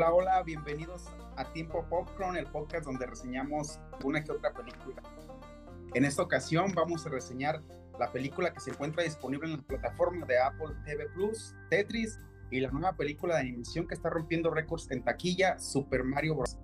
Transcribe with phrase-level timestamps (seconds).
[0.00, 1.04] Hola, hola, bienvenidos
[1.36, 5.02] a Tiempo Popcorn, el podcast donde reseñamos una que otra película.
[5.92, 7.60] En esta ocasión vamos a reseñar
[7.98, 12.18] la película que se encuentra disponible en la plataforma de Apple TV Plus, Tetris,
[12.50, 16.56] y la nueva película de animación que está rompiendo récords en taquilla, Super Mario Bros.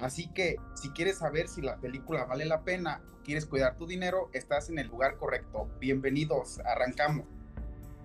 [0.00, 4.30] Así que si quieres saber si la película vale la pena, quieres cuidar tu dinero,
[4.32, 5.68] estás en el lugar correcto.
[5.78, 7.24] Bienvenidos, arrancamos.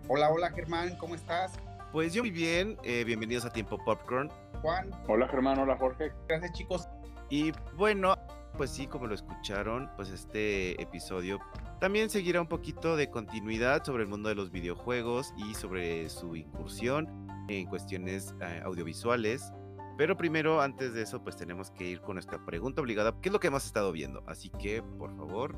[0.08, 1.54] Hola, hola Germán, ¿cómo estás?
[1.96, 4.30] Pues yo muy bien, eh, bienvenidos a Tiempo Popcorn.
[4.62, 4.92] Juan.
[5.08, 6.12] Hola Germán, hola Jorge.
[6.28, 6.90] Gracias chicos.
[7.30, 8.18] Y bueno,
[8.58, 11.40] pues sí, como lo escucharon, pues este episodio
[11.80, 16.36] también seguirá un poquito de continuidad sobre el mundo de los videojuegos y sobre su
[16.36, 17.08] incursión
[17.48, 19.54] en cuestiones eh, audiovisuales.
[19.98, 23.16] Pero primero, antes de eso, pues tenemos que ir con nuestra pregunta obligada.
[23.22, 24.22] ¿Qué es lo que hemos estado viendo?
[24.28, 25.56] Así que, por favor,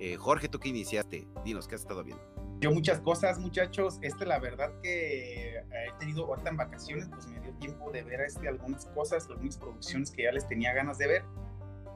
[0.00, 2.47] eh, Jorge, tú que iniciaste, dinos, ¿qué has estado viendo?
[2.60, 3.98] Yo muchas cosas, muchachos.
[4.02, 8.20] Este, la verdad que he tenido ahorita en vacaciones, pues me dio tiempo de ver
[8.20, 11.24] este, algunas cosas, algunas producciones que ya les tenía ganas de ver.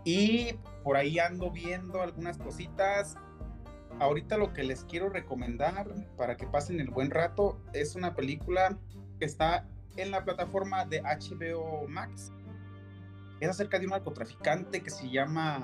[0.05, 0.55] Y
[0.85, 3.17] por ahí ando viendo algunas cositas.
[3.99, 8.79] Ahorita lo que les quiero recomendar para que pasen el buen rato es una película
[9.19, 9.67] que está
[9.97, 12.33] en la plataforma de HBO Max.
[13.41, 15.61] Es acerca de un narcotraficante que se llama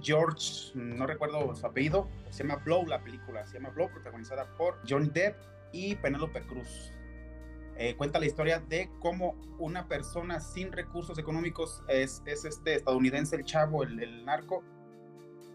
[0.00, 4.78] George, no recuerdo su apellido, se llama Blow la película, se llama Blow, protagonizada por
[4.88, 5.36] Johnny Depp
[5.72, 6.92] y Penélope Cruz.
[7.76, 13.36] Eh, cuenta la historia de cómo una persona sin recursos económicos es, es este estadounidense,
[13.36, 14.62] el chavo, el, el, narco,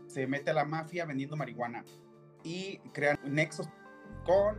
[0.07, 1.85] se mete a la mafia vendiendo marihuana
[2.43, 3.69] y crean nexos
[4.25, 4.57] con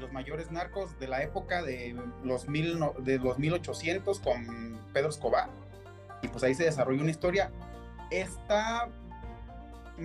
[0.00, 5.50] los mayores narcos de la época de los, mil, de los 1800 con Pedro Escobar.
[6.22, 7.50] Y pues ahí se desarrolla una historia.
[8.10, 8.88] Está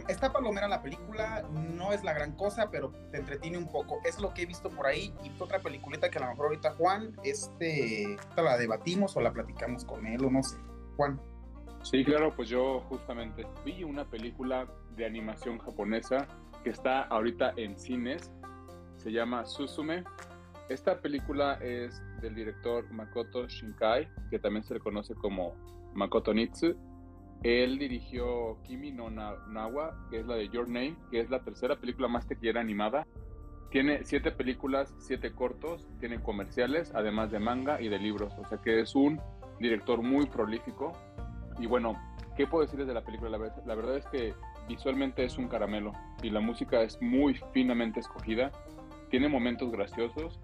[0.08, 4.00] Está palomera la película, no es la gran cosa, pero te entretiene un poco.
[4.06, 5.14] Es lo que he visto por ahí.
[5.24, 9.86] Y otra peliculita que a lo mejor ahorita Juan, este, la debatimos o la platicamos
[9.86, 10.58] con él o no sé.
[10.96, 11.20] Juan.
[11.82, 16.28] Sí, claro, pues yo justamente vi una película de animación japonesa
[16.64, 18.32] que está ahorita en cines.
[18.98, 20.04] Se llama Susume.
[20.68, 25.56] Esta película es del director Makoto Shinkai, que también se le conoce como
[25.96, 26.76] Makoto Nitsu
[27.44, 31.78] él dirigió Kimi no Nawa, que es la de Your Name, que es la tercera
[31.78, 33.08] película más tequillera animada.
[33.72, 38.34] Tiene siete películas, siete cortos, tiene comerciales, además de manga y de libros.
[38.38, 39.22] O sea que es un
[39.60, 40.94] director muy prolífico.
[41.60, 41.96] Y bueno,
[42.36, 43.30] ¿qué puedo decirles de la película?
[43.30, 44.34] La, la verdad es que
[44.68, 48.52] visualmente es un caramelo y la música es muy finamente escogida.
[49.10, 50.40] Tiene momentos graciosos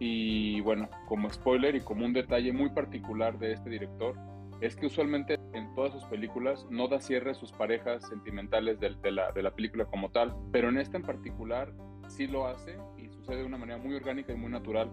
[0.00, 4.16] y bueno, como spoiler y como un detalle muy particular de este director,
[4.60, 9.10] es que usualmente en todas sus películas no da cierre a sus parejas sentimentales de,
[9.10, 11.72] la, película como tal, pero en esta en particular
[12.08, 14.90] sí lo hace y sucede de una manera muy orgánica y muy natural.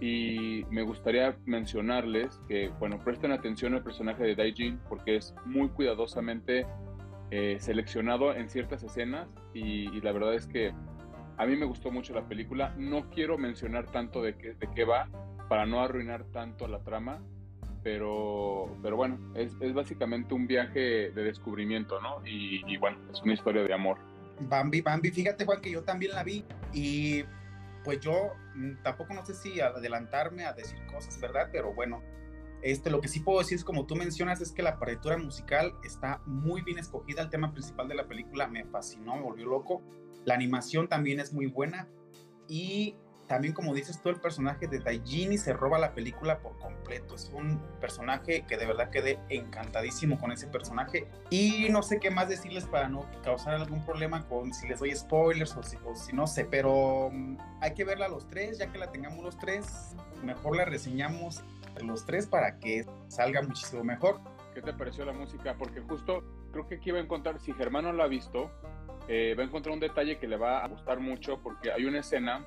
[0.00, 5.68] Y me gustaría mencionarles que, bueno, presten atención al personaje de Daijin porque es muy
[5.68, 6.66] cuidadosamente
[7.30, 10.72] eh, seleccionado en ciertas escenas y, y, la verdad es que
[11.36, 12.74] a mí me gustó mucho la película.
[12.76, 15.08] No quiero mencionar tanto de qué, de qué va
[15.48, 17.22] para no arruinar tanto la trama,
[17.84, 22.26] pero, pero bueno, es, es básicamente un viaje de descubrimiento, ¿no?
[22.26, 23.98] Y, bueno, es una historia de amor.
[24.40, 27.22] Bambi, Bambi, fíjate Juan que yo también la vi y
[27.84, 31.50] pues yo mm, tampoco no sé si adelantarme a decir cosas, ¿verdad?
[31.52, 32.02] Pero bueno,
[32.62, 35.74] este, lo que sí puedo decir es como tú mencionas es que la partitura musical
[35.84, 39.82] está muy bien escogida, el tema principal de la película me fascinó, me volvió loco,
[40.24, 41.86] la animación también es muy buena
[42.48, 42.96] y
[43.26, 47.14] también como dices tú, el personaje de Daijini se roba la película por completo.
[47.14, 51.08] Es un personaje que de verdad quedé encantadísimo con ese personaje.
[51.30, 54.94] Y no sé qué más decirles para no causar algún problema con si les doy
[54.94, 58.70] spoilers o si, o si no sé, pero um, hay que verla los tres, ya
[58.70, 61.42] que la tengamos los tres, mejor la reseñamos
[61.82, 64.20] los tres para que salga muchísimo mejor.
[64.54, 65.56] ¿Qué te pareció la música?
[65.58, 68.50] Porque justo creo que aquí va a encontrar, si Germán no la ha visto,
[69.08, 71.98] eh, va a encontrar un detalle que le va a gustar mucho porque hay una
[71.98, 72.44] escena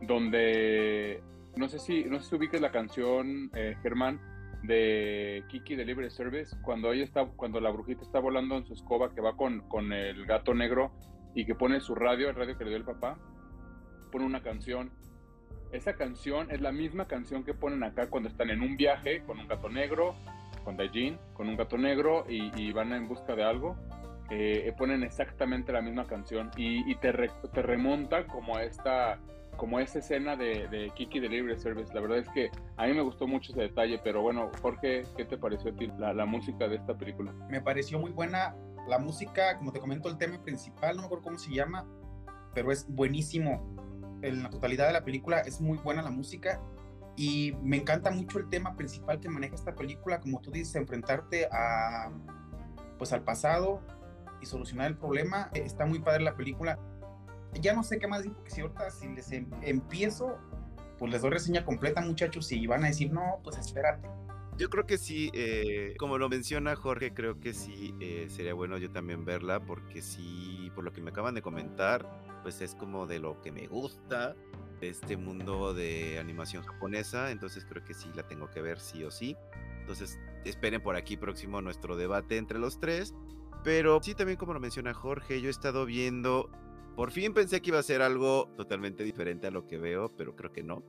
[0.00, 1.22] donde
[1.56, 4.20] no sé si no sé si ubiques la canción eh, Germán
[4.62, 9.14] de Kiki Delivery Service cuando ella está cuando la brujita está volando en su escoba
[9.14, 10.92] que va con, con el gato negro
[11.34, 13.18] y que pone su radio el radio que le dio el papá
[14.10, 14.92] pone una canción.
[15.72, 19.40] Esa canción es la misma canción que ponen acá cuando están en un viaje con
[19.40, 20.14] un gato negro
[20.64, 23.76] con Dajin con un gato negro y, y van en busca de algo.
[24.30, 29.18] Eh, ponen exactamente la misma canción y, te, te remonta como a esta
[29.56, 31.92] como esa escena de, de, Kiki Delivery Service.
[31.94, 35.24] La verdad es que a mí me gustó mucho ese detalle, pero bueno, Jorge, ¿qué
[35.24, 37.32] te pareció a ti la, la, música de esta película?
[37.48, 38.56] Me pareció muy buena
[38.88, 41.86] la música, como te comento, el tema principal, no me acuerdo cómo se llama,
[42.54, 43.74] pero es buenísimo.
[44.22, 46.58] En la totalidad de la película es muy buena la música
[47.16, 51.46] Y me encanta mucho el tema principal que maneja esta película, como tú dices, enfrentarte
[51.52, 52.10] a,
[52.98, 53.80] pues al pasado
[54.40, 55.50] y solucionar el problema.
[55.54, 56.78] Está muy padre la película.
[57.60, 60.38] Ya no sé qué más decir, porque si ahorita si les em, empiezo,
[60.98, 64.08] pues les doy reseña completa, muchachos, y van a decir, no, pues espérate.
[64.56, 68.78] Yo creo que sí, eh, como lo menciona Jorge, creo que sí eh, sería bueno
[68.78, 72.08] yo también verla, porque sí, por lo que me acaban de comentar,
[72.42, 74.36] pues es como de lo que me gusta
[74.80, 79.02] de este mundo de animación japonesa, entonces creo que sí la tengo que ver sí
[79.02, 79.36] o sí.
[79.80, 83.12] Entonces esperen por aquí próximo nuestro debate entre los tres.
[83.64, 86.50] Pero sí, también como lo menciona Jorge, yo he estado viendo,
[86.96, 90.34] por fin pensé que iba a ser algo totalmente diferente a lo que veo, pero
[90.36, 90.82] creo que no.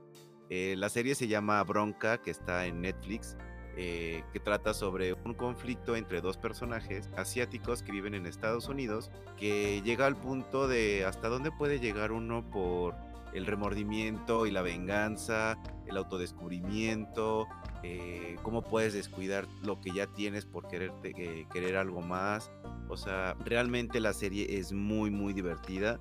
[0.50, 3.38] Eh, la serie se llama Bronca, que está en Netflix.
[3.78, 9.12] Eh, que trata sobre un conflicto entre dos personajes asiáticos que viven en Estados Unidos,
[9.36, 12.96] que llega al punto de hasta dónde puede llegar uno por
[13.36, 17.48] el remordimiento y la venganza, el autodescubrimiento,
[17.84, 22.52] eh, cómo puedes descuidar lo que ya tienes por quererte, eh, querer algo más.
[22.90, 26.00] O sea, realmente la serie es muy, muy divertida.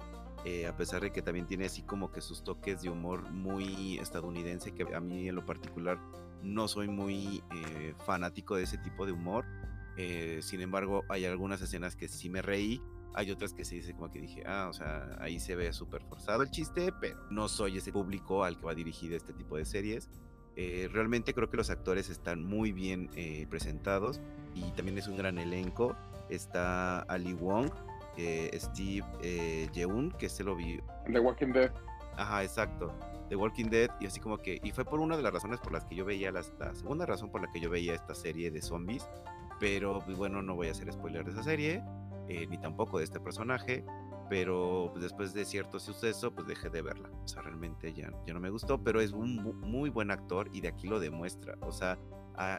[0.68, 4.74] a pesar de que también tiene así como que sus toques de humor muy estadounidense,
[4.74, 5.98] que a mí en lo particular
[6.44, 9.44] no soy muy eh, fanático de ese tipo de humor.
[9.96, 12.80] Eh, sin embargo, hay algunas escenas que sí me reí.
[13.14, 16.02] Hay otras que se dice como que dije, ah, o sea, ahí se ve súper
[16.02, 19.64] forzado el chiste, pero no soy ese público al que va dirigido este tipo de
[19.64, 20.10] series.
[20.56, 23.10] Eh, realmente creo que los actores están muy bien
[23.48, 24.20] presentados
[24.54, 25.96] y también es un gran elenco.
[26.28, 27.70] Está Ali Wong,
[28.16, 30.80] Steve Yeun, que se lo vi.
[31.12, 31.72] The Walking Dead.
[32.16, 32.92] Ajá, exacto.
[33.28, 35.72] The Walking Dead y así como que, y fue por una de las razones por
[35.72, 38.60] las que yo veía, la, segunda razón por la que yo veía esta serie de
[38.60, 39.08] zombies,
[39.58, 41.82] pero pues, bueno, no voy a hacer spoiler de esa serie,
[42.28, 43.84] eh, ni tampoco de este personaje,
[44.28, 48.40] pero pues, después de cierto suceso, pues dejé de verla, o sea, realmente ya, no
[48.40, 51.98] me gustó, pero es un muy buen actor y de aquí lo demuestra, o sea,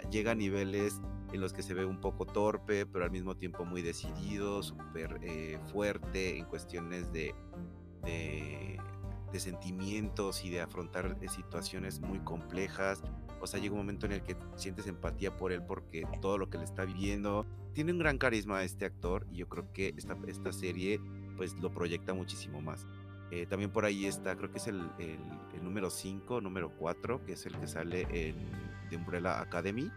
[0.10, 1.02] llega a niveles
[1.34, 5.20] en los que se ve un poco torpe, pero al mismo tiempo muy decidido, súper
[5.22, 7.36] eh, fuerte en cuestiones de,
[8.04, 8.80] de
[9.36, 13.02] de sentimientos y de afrontar eh, situaciones muy complejas.
[13.46, 16.50] O sea, llega un momento en el que sientes empatía por él porque todo lo
[16.50, 17.46] que le está viviendo.
[17.74, 21.00] Tiene un gran carisma este actor y yo creo que esta, esta serie
[21.38, 22.88] pues lo proyecta muchísimo más.
[23.30, 25.20] Eh, también por ahí está, creo que es el, el,
[25.64, 28.36] número 5, número 4, que es el que sale en
[28.90, 29.92] The Umbrella Academy,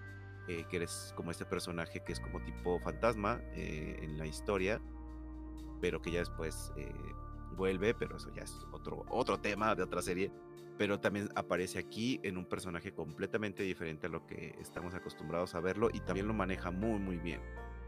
[0.47, 4.79] eh, que es como este personaje que es como tipo fantasma en la historia,
[5.81, 6.71] pero que ya después
[7.59, 10.33] vuelve, pero eso ya es otro, otro tema de otra serie.
[10.79, 15.61] Pero también aparece aquí en un personaje completamente diferente a lo que estamos acostumbrados a
[15.61, 17.41] verlo y también lo maneja muy, muy bien.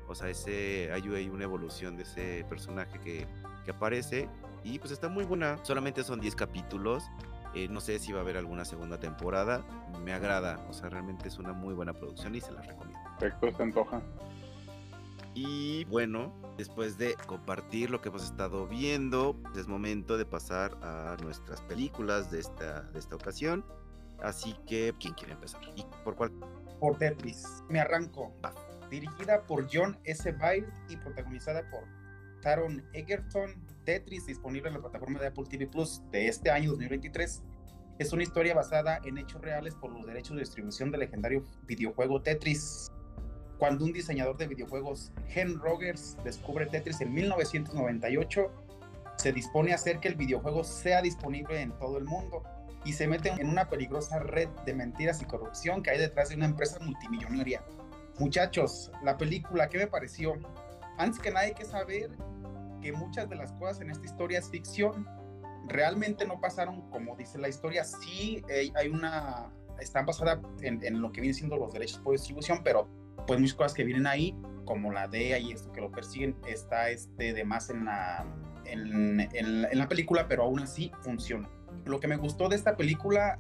[0.09, 3.27] O sea, ese, hay, hay una evolución de ese personaje que,
[3.65, 4.29] que aparece
[4.65, 5.59] y pues está muy buena.
[5.63, 7.05] Solamente son 10 capítulos.
[7.55, 9.65] Eh, no sé si va a haber alguna segunda temporada.
[10.05, 10.65] Me agrada.
[10.69, 13.01] O sea, realmente es una muy buena producción y se la recomiendo.
[13.19, 14.03] Perfecto, se antoja.
[15.35, 21.17] Y bueno, después de compartir lo que hemos estado viendo, es momento de pasar a
[21.23, 23.65] nuestras películas de esta, de esta ocasión.
[24.23, 25.63] Así que, ¿quién quiere empezar?
[25.75, 26.33] ¿Y por cuál?
[26.79, 27.65] Por Tetris.
[27.71, 28.35] Me arranco.
[28.91, 30.31] Dirigida por John S.
[30.33, 31.85] Byrne y protagonizada por
[32.43, 33.55] Taron Egerton.
[33.87, 37.43] Tetris, disponible en la plataforma de Apple TV Plus de este año 2023.
[37.99, 42.21] Es una historia basada en hechos reales por los derechos de distribución del legendario videojuego
[42.21, 42.93] Tetris
[43.61, 48.51] cuando un diseñador de videojuegos, Hen Rogers, descubre Tetris en 1998,
[49.17, 52.43] se dispone a hacer que el videojuego sea disponible en todo el mundo
[52.87, 56.37] y se mete en una peligrosa red de mentiras y corrupción que hay detrás de
[56.37, 57.63] una empresa multimillonaria.
[58.19, 60.39] Muchachos, la película, ¿qué me pareció?
[60.97, 62.11] Antes que nada hay que saber
[62.81, 65.07] que muchas de las cosas en esta historia es ficción.
[65.67, 67.85] Realmente no pasaron como dice la historia.
[67.85, 72.13] Sí eh, hay una, están basadas en, en lo que vienen siendo los derechos por
[72.15, 72.89] distribución, pero
[73.27, 76.91] pues muchas cosas que vienen ahí, como la DEA y esto que lo persiguen, está
[76.91, 78.25] este de más en la,
[78.65, 81.49] en, en, la película, pero aún así funciona.
[81.85, 83.39] Lo que me gustó de esta película,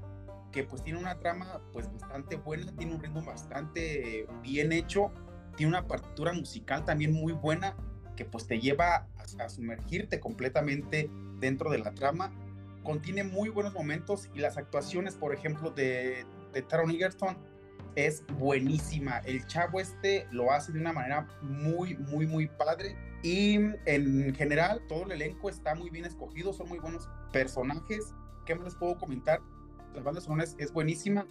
[0.52, 5.12] que pues tiene una trama pues bastante buena, tiene un ritmo bastante bien hecho,
[5.56, 7.76] tiene una partitura musical también muy buena,
[8.16, 12.32] que pues te lleva a, a sumergirte completamente dentro de la trama.
[12.82, 17.36] Contiene muy buenos momentos y las actuaciones, por ejemplo, de, de Taron Egerton,
[17.96, 19.18] es buenísima.
[19.18, 22.96] El chavo este lo hace de una manera muy, muy, muy padre.
[23.22, 28.14] Y en general, todo el elenco está muy bien escogido, son muy buenos personajes.
[28.46, 29.40] ¿Qué más les puedo comentar?
[29.94, 31.26] La banda sonora es, buenísima.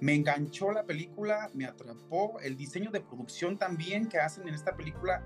[0.00, 2.38] Me enganchó la película, me atrapó.
[2.40, 5.22] El diseño de producción también que hacen en esta película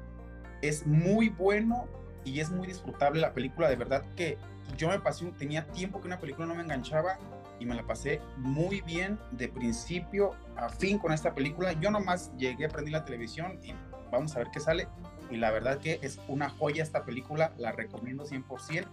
[0.63, 1.89] es muy bueno
[2.25, 3.69] y es muy disfrutable la película.
[3.69, 4.39] De verdad que
[4.77, 7.19] yo me pasé, tenía tiempo que una película no me enganchaba
[7.61, 11.73] y me la pasé muy bien de principio a fin con esta película.
[11.75, 13.73] Yo nomás llegué a prender la televisión y
[14.11, 14.89] vamos a ver qué sale.
[15.31, 18.87] Y la verdad que es una joya esta película, la recomiendo 100%.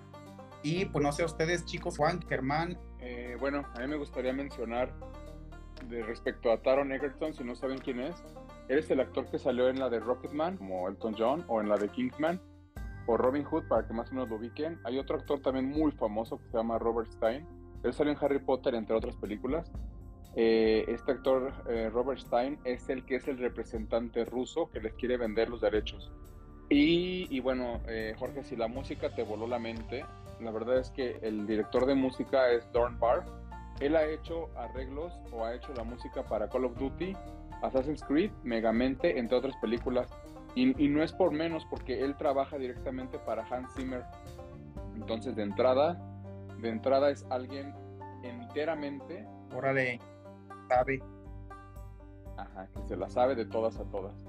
[0.62, 2.78] Y pues no sé ustedes, chicos, Juan, Germán.
[3.00, 4.94] Eh, bueno, a mí me gustaría mencionar
[5.88, 8.16] de respecto a Taron Egerton, si no saben quién es,
[8.68, 11.78] eres el actor que salió en la de Rocketman, como Elton John, o en la
[11.78, 12.42] de Kingsman,
[13.06, 14.80] o Robin Hood, para que más o menos lo ubiquen.
[14.84, 17.48] Hay otro actor también muy famoso que se llama Robert Stein.
[17.84, 19.72] Él salió en Harry Potter, entre otras películas.
[20.36, 24.94] Eh, este actor, eh, Robert Stein, es el que es el representante ruso que les
[24.94, 26.12] quiere vender los derechos.
[26.70, 30.06] Y, bueno, eh, Jorge, si la música te voló la mente,
[30.42, 33.26] la verdad es que el director de música es Dorn Barr.
[33.80, 37.16] Él ha hecho arreglos o ha hecho la música para Call of Duty,
[37.62, 40.10] Assassin's Creed, Megamente, entre otras películas.
[40.56, 44.04] Y, no es por menos porque él trabaja directamente para Hans Zimmer.
[44.96, 46.02] Entonces, de entrada,
[46.62, 47.74] de entrada es alguien
[48.24, 49.26] enteramente.
[49.56, 50.00] Órale,
[50.68, 51.02] sabe.
[52.38, 54.26] Ajá, que se la sabe de todas a todas.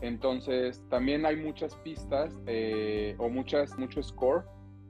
[0.00, 4.44] Entonces, también hay muchas pistas eh, o muchas, mucho score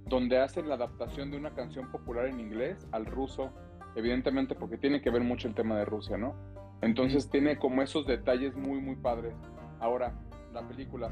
[0.07, 3.51] donde hacen la adaptación de una canción popular en inglés al ruso,
[3.95, 6.35] evidentemente porque tiene que ver mucho el tema de Rusia, ¿no?
[6.81, 7.31] Entonces mm.
[7.31, 9.35] tiene como esos detalles muy, muy padres.
[9.81, 10.15] Ahora,
[10.53, 11.11] la película.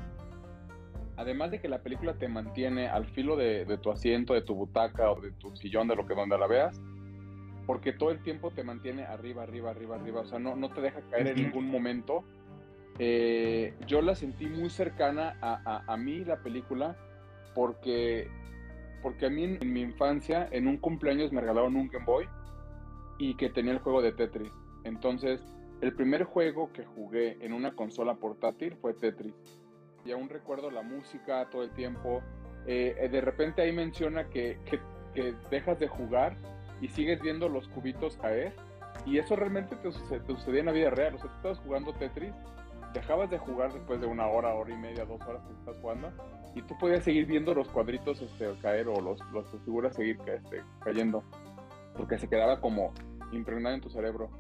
[1.17, 4.55] Además de que la película te mantiene al filo de, de, tu asiento, de tu
[4.55, 6.81] butaca o de tu sillón, de lo que donde la veas,
[7.67, 10.21] porque todo el tiempo te mantiene arriba, arriba, arriba, arriba.
[10.21, 12.25] O sea, no, no te deja caer en ningún momento.
[12.99, 16.97] Eh, yo la sentí muy cercana a, a, a, mí, la película,
[17.55, 18.29] porque,
[19.03, 22.27] porque a mí en, en mi infancia, en un cumpleaños me regalaron un Game Boy
[23.19, 24.53] y que tenía el juego de Tetris.
[24.85, 25.41] Entonces,
[25.81, 29.35] el primer juego que jugué en una consola portátil fue Tetris.
[30.07, 32.23] Y aún recuerdo la música todo el tiempo.
[32.67, 36.37] Eh, de repente ahí menciona que, que, dejas de jugar
[36.81, 38.53] y sigues viendo los cubitos caer.
[39.05, 41.15] Y eso realmente te, te sucedía en la vida real.
[41.15, 42.35] O sea, tú estabas jugando Tetris,
[42.95, 46.13] dejabas de jugar después de una hora, hora y media, dos horas que estás jugando,
[46.55, 50.63] y tú podías seguir viendo los cuadritos este, caer o los, las figuras seguir este,
[50.81, 51.23] cayendo.
[51.97, 52.93] Porque se quedaba como
[53.33, 54.31] impregnado en tu cerebro.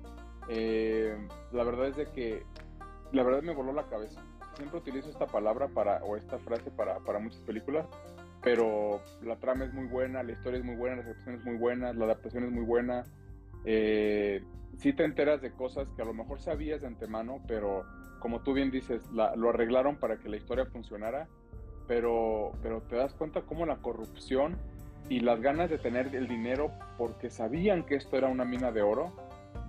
[0.48, 1.16] Eh,
[1.52, 2.44] la verdad es de que
[3.12, 4.22] la verdad me voló la cabeza.
[4.56, 7.86] Siempre utilizo esta palabra para, o esta frase para, para muchas películas,
[8.42, 11.96] pero la trama es muy buena, la historia es muy buena, las actuaciones muy buenas,
[11.96, 13.04] la adaptación es muy buena.
[13.64, 14.42] Eh,
[14.78, 17.84] sí te enteras de cosas que a lo mejor sabías de antemano, pero
[18.18, 21.28] como tú bien dices, la, lo arreglaron para que la historia funcionara,
[21.86, 24.56] pero, pero te das cuenta cómo la corrupción
[25.08, 28.82] y las ganas de tener el dinero porque sabían que esto era una mina de
[28.82, 29.12] oro,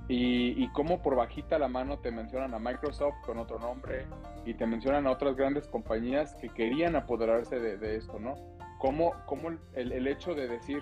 [0.07, 4.05] y, y cómo por bajita la mano te mencionan a Microsoft con otro nombre
[4.45, 8.35] y te mencionan a otras grandes compañías que querían apoderarse de, de esto, ¿no?
[8.79, 10.81] Cómo, cómo el, el, hecho de decir,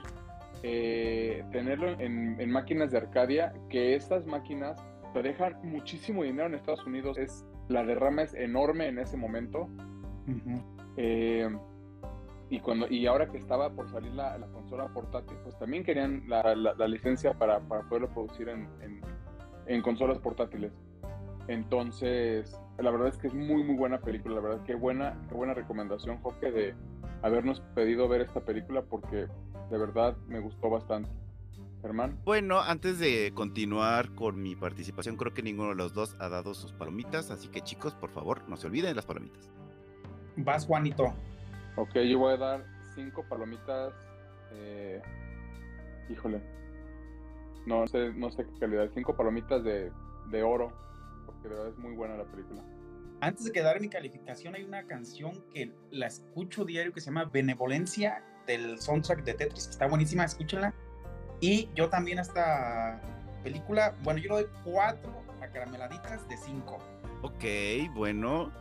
[0.64, 4.78] eh, tenerlo en, en, máquinas de Arcadia, que estas máquinas
[5.14, 9.62] te dejan muchísimo dinero en Estados Unidos, es la derrama es enorme en ese momento.
[10.28, 10.64] Uh -huh.
[10.98, 11.50] eh,
[12.50, 16.24] y cuando y ahora que estaba por salir la, la consola portátil, pues también querían
[16.28, 19.02] la, la, la licencia para, para, poderlo producir en, en,
[19.68, 20.72] en, consolas portátiles.
[21.48, 24.36] Entonces, la verdad es que es muy, muy buena película.
[24.36, 26.76] La verdad, qué buena, qué buena recomendación, Jorge, de
[27.22, 29.28] habernos pedido ver esta película porque
[29.70, 31.10] de verdad me gustó bastante.
[31.82, 32.20] Germán.
[32.26, 36.56] Bueno, antes de continuar con mi participación, creo que ninguno de los dos ha dado
[36.56, 39.52] sus palomitas, así que chicos, por favor, no se olviden de las palomitas.
[40.38, 41.14] Vas, Juanito.
[41.76, 43.94] Ok, yo voy a dar cinco palomitas.
[44.52, 45.02] Eh,
[46.10, 46.42] híjole.
[47.66, 48.90] No sé, no sé qué calidad.
[48.94, 49.92] Cinco palomitas de,
[50.30, 50.72] de, oro.
[51.26, 52.62] Porque de verdad es muy buena la película.
[53.22, 57.08] Antes de que dar mi calificación, hay una canción que la escucho diario que se
[57.08, 59.68] llama Benevolencia del soundtrack de Tetris.
[59.68, 60.74] Está buenísima, escúchenla.
[61.40, 63.02] Y yo también a esta
[63.44, 66.78] película, bueno, yo le doy cuatro acarameladitas de cinco.
[67.22, 67.44] Ok,
[67.94, 68.52] bueno.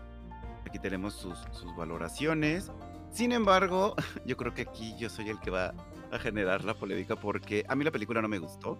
[0.66, 2.70] Aquí tenemos sus, sus valoraciones.
[3.10, 3.94] Sin embargo,
[4.24, 5.74] yo creo que aquí yo soy el que va
[6.14, 8.78] a generar la polémica porque a mí la película no me gustó.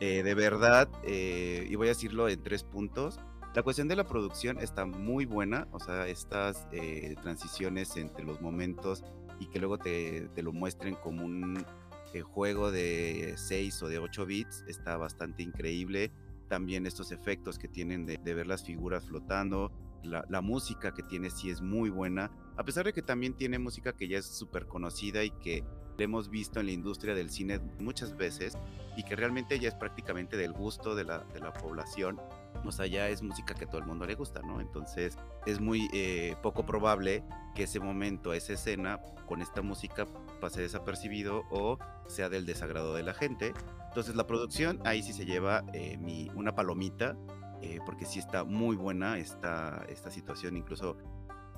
[0.00, 3.18] Eh, de verdad, eh, y voy a decirlo en tres puntos.
[3.54, 8.42] La cuestión de la producción está muy buena, o sea, estas eh, transiciones entre los
[8.42, 9.02] momentos
[9.40, 11.64] y que luego te, te lo muestren como un
[12.12, 16.12] eh, juego de 6 o de 8 bits está bastante increíble.
[16.48, 21.02] También estos efectos que tienen de, de ver las figuras flotando, la, la, música que
[21.02, 24.26] tiene sí es muy buena, a pesar de que también tiene música que ya es
[24.26, 25.64] súper conocida y que
[26.04, 28.56] hemos visto en la industria del cine muchas veces
[28.96, 32.20] y que realmente ya es prácticamente del gusto de la, de la población.
[32.64, 34.60] O sea, ya es música que a todo el mundo le gusta, ¿no?
[34.60, 37.22] Entonces es muy eh, poco probable
[37.54, 40.06] que ese momento, esa escena con esta música
[40.40, 43.52] pase desapercibido o sea del desagrado de la gente.
[43.88, 47.16] Entonces la producción ahí sí se lleva eh, mi, una palomita,
[47.62, 50.96] eh, porque sí está muy buena esta, esta situación, incluso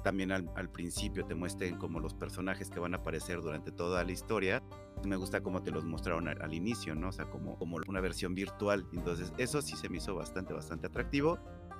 [0.09, 4.03] también al, al, principio te muestren como los personajes que van a aparecer durante toda
[4.05, 4.63] la historia.
[5.05, 7.11] Me gusta cómo te los mostraron al, al, inicio, ¿no?
[7.11, 8.87] O sea, como, como una versión virtual.
[8.95, 11.39] Entonces, eso sí se me hizo bastante, bastante atractivo.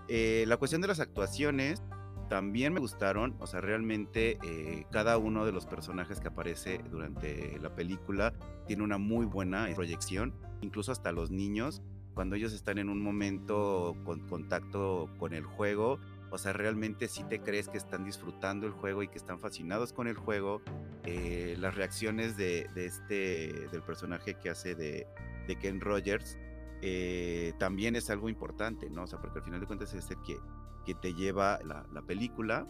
[0.09, 1.83] Eh, la cuestión de las actuaciones
[2.29, 3.35] también me gustaron.
[3.41, 8.35] O sea, realmente eh, cada uno de los personajes que aparece durante la película
[8.67, 10.35] tiene una muy buena proyección.
[10.61, 11.81] Incluso hasta los niños,
[12.13, 15.99] cuando ellos están en un momento con contacto con el juego,
[16.31, 19.93] o sea, realmente sí te crees que están disfrutando el juego y que están fascinados
[19.93, 20.61] con el juego.
[21.05, 25.07] Eh, las reacciones de, de, este, del personaje que hace de,
[25.47, 26.39] de Ken Rogers,
[26.83, 29.05] eh, también es algo importante, ¿no?
[29.05, 30.37] O sea, porque al final de cuentas es el que,
[30.85, 32.67] que te lleva la, la película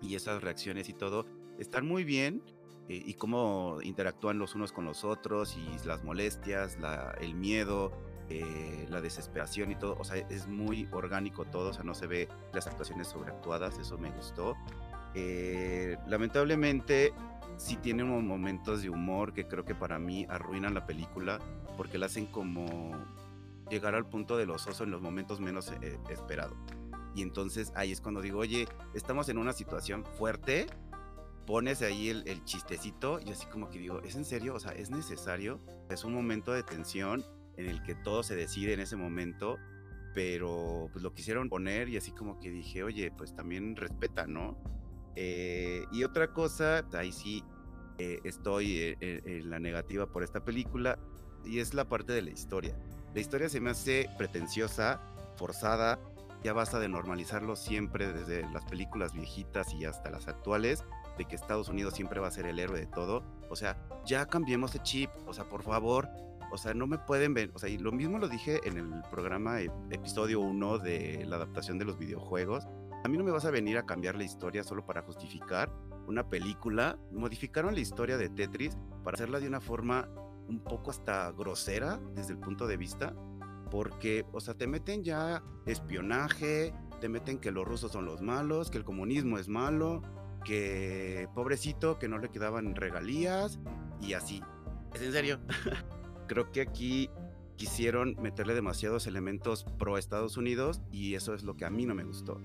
[0.00, 1.26] y esas reacciones y todo
[1.58, 2.42] están muy bien.
[2.88, 7.92] Eh, y cómo interactúan los unos con los otros y las molestias, la, el miedo,
[8.30, 12.06] eh, la desesperación y todo, o sea, es muy orgánico todo, o sea, no se
[12.06, 14.54] ve las actuaciones sobreactuadas, eso me gustó.
[15.14, 17.14] Eh, lamentablemente,
[17.56, 21.38] sí tiene momentos de humor que creo que para mí arruinan la película,
[21.78, 22.92] porque la hacen como
[23.70, 26.56] llegar al punto del oso en los momentos menos eh, esperados.
[27.14, 30.66] Y entonces ahí es cuando digo, oye, estamos en una situación fuerte,
[31.46, 34.54] pones ahí el, el, chistecito y así como que digo, ¿es en serio?
[34.54, 35.58] O sea, ¿es necesario?
[35.88, 37.24] Es un momento de tensión
[37.58, 39.58] en el que todo se decide en ese momento,
[40.14, 44.56] pero pues lo quisieron poner y así como que dije, oye, pues también respeta, ¿no?
[45.16, 47.44] Eh, y otra cosa, ahí sí
[47.98, 50.98] eh, estoy en, eh, en la negativa por esta película,
[51.44, 52.76] y es la parte de la historia.
[53.14, 55.00] La historia se me hace pretenciosa,
[55.36, 55.98] forzada,
[56.44, 60.84] ya basta de normalizarlo siempre desde las películas viejitas y hasta las actuales,
[61.16, 63.24] de que Estados Unidos siempre va a ser el héroe de todo.
[63.50, 66.08] O sea, ya cambiemos de chip, o sea, por favor,
[66.50, 69.02] o sea, no me pueden ver, o sea, y lo mismo lo dije en el
[69.10, 72.66] programa episodio 1 de la adaptación de los videojuegos.
[73.04, 75.72] A mí no me vas a venir a cambiar la historia solo para justificar
[76.06, 76.98] una película.
[77.12, 80.08] Modificaron la historia de Tetris para hacerla de una forma
[80.48, 83.14] un poco hasta grosera desde el punto de vista,
[83.70, 88.70] porque, o sea, te meten ya espionaje, te meten que los rusos son los malos,
[88.70, 90.02] que el comunismo es malo,
[90.44, 93.60] que pobrecito, que no le quedaban regalías
[94.00, 94.42] y así.
[94.94, 95.38] ¿Es en serio?
[96.28, 97.10] creo que aquí
[97.56, 101.94] quisieron meterle demasiados elementos pro Estados Unidos y eso es lo que a mí no
[101.94, 102.40] me gustó.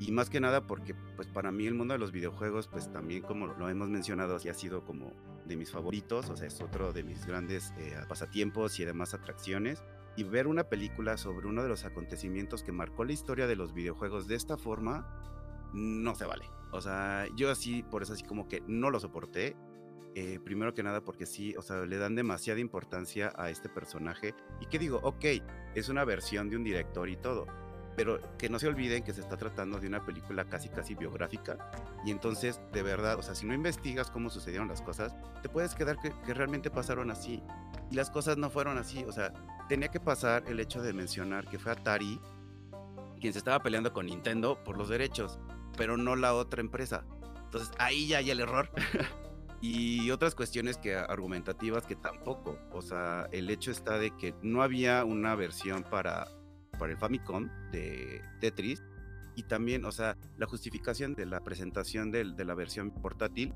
[0.00, 3.22] Y más que nada porque pues para mí el mundo de los videojuegos pues también
[3.22, 5.12] como lo hemos mencionado ha sido como
[5.46, 9.84] de mis favoritos, o sea es otro de mis grandes eh, pasatiempos y además atracciones.
[10.16, 13.74] Y ver una película sobre uno de los acontecimientos que marcó la historia de los
[13.74, 15.06] videojuegos de esta forma
[15.72, 16.48] no se vale.
[16.70, 19.56] O sea, yo así, por eso así como que no lo soporté
[20.14, 24.34] eh, primero que nada porque sí, o sea, le dan demasiada importancia a este personaje.
[24.60, 25.24] Y que digo, ok,
[25.74, 27.46] es una versión de un director y todo,
[27.96, 31.70] pero que no se olviden que se está tratando de una película casi casi biográfica.
[32.04, 35.74] Y entonces, de verdad, o sea, si no investigas cómo sucedieron las cosas, te puedes
[35.74, 37.42] quedar que, que realmente pasaron así.
[37.90, 39.32] Y las cosas no fueron así, o sea,
[39.68, 42.20] tenía que pasar el hecho de mencionar que fue Atari
[43.20, 45.38] quien se estaba peleando con Nintendo por los derechos,
[45.78, 47.04] pero no la otra empresa.
[47.44, 48.68] Entonces ahí ya hay el error.
[49.60, 52.58] y otras cuestiones que argumentativas que tampoco.
[52.72, 56.28] O sea, el hecho está de que no había una versión para,
[56.78, 58.82] para el Famicom de Tetris.
[59.36, 63.52] Y también, o sea, la justificación de la presentación de, la versión portátil.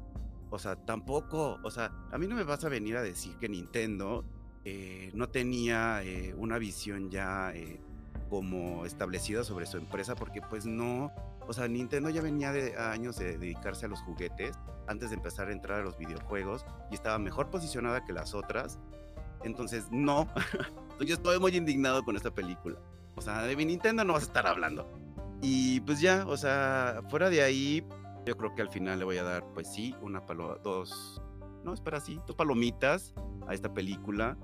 [0.51, 1.59] O sea, tampoco.
[1.63, 4.25] O sea, a mí no me vas a venir a decir que Nintendo
[4.65, 7.81] eh, no tenía eh, una visión ya eh,
[8.29, 11.13] como establecida sobre su empresa, porque pues no,
[11.47, 15.49] o sea, Nintendo ya venía de años de dedicarse a los juguetes antes de empezar
[15.49, 18.79] a entrar a los videojuegos y estaba mejor posicionada que las otras.
[19.45, 20.29] Entonces, no.
[21.01, 22.79] Yo estoy muy indignado con esta película.
[23.15, 24.87] O sea, de mi Nintendo no vas a estar hablando.
[25.41, 27.85] Y pues ya, o sea, fuera de ahí,
[28.27, 31.23] yo creo que al final le voy a dar, pues sí, una palo, dos,
[31.65, 33.15] no, espera, sí, dos palomitas
[33.47, 34.37] a esta película.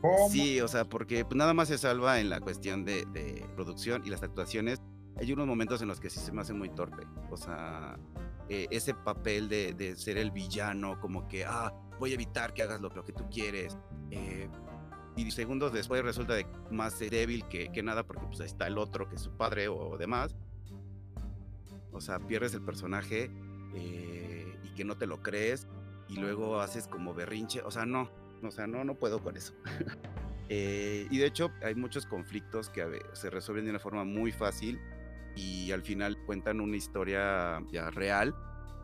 [0.00, 0.28] ¿Cómo?
[0.30, 4.02] Sí, o sea, porque pues, nada más se salva en la cuestión de, de producción
[4.04, 4.80] y las actuaciones
[5.18, 7.04] hay unos momentos en los que sí se me hace muy torpe.
[7.30, 7.98] O sea,
[8.48, 12.62] eh, ese papel de, de, ser el villano, como que, ah, voy a evitar que
[12.62, 13.76] hagas lo, lo que tú quieres.
[14.10, 14.48] Eh,
[15.16, 19.08] y segundos después resulta de más débil que, que, nada porque pues está el otro
[19.08, 20.36] que es su padre o, o demás.
[21.90, 23.28] O sea, pierdes el personaje
[23.74, 25.66] eh, y que no te lo crees
[26.08, 27.62] y luego haces como berrinche.
[27.62, 28.08] O sea, no,
[28.42, 29.54] o sea, no, no puedo con eso.
[30.48, 34.32] eh, y de hecho hay muchos conflictos que ver, se resuelven de una forma muy
[34.32, 34.80] fácil
[35.36, 38.34] y al final cuentan una historia ya real,